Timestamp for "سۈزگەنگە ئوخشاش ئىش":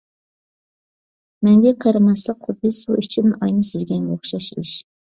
3.75-4.79